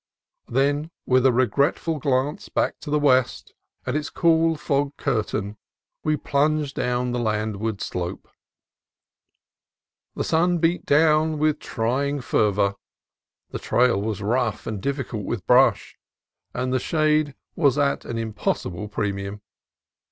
Then, 0.47 0.89
with 1.05 1.27
a 1.27 1.31
regretful 1.31 1.99
glance 1.99 2.49
back 2.49 2.79
to 2.79 2.89
the 2.89 2.97
west 2.97 3.53
and 3.85 3.95
its 3.95 4.09
cool 4.09 4.55
fog 4.55 4.97
curtain, 4.97 5.57
we 6.03 6.17
plunged 6.17 6.75
down 6.75 7.11
the 7.11 7.19
landward 7.19 7.81
slope. 7.81 8.27
The 10.15 10.23
sun 10.23 10.57
beat 10.57 10.87
down 10.87 11.37
with 11.37 11.59
trying 11.59 12.19
fervor, 12.21 12.73
the 13.51 13.59
trail 13.59 14.01
was 14.01 14.23
rough 14.23 14.65
and 14.65 14.81
difficult 14.81 15.23
with 15.23 15.45
brush, 15.45 15.99
and 16.51 16.81
shade 16.81 17.35
was 17.55 17.77
at 17.77 18.03
an 18.03 18.17
impossible 18.17 18.87
premium. 18.87 19.43